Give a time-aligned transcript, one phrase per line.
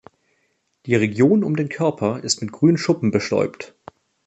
[0.87, 3.75] Die Region um den Körper ist mit grünen Schuppen bestäubt.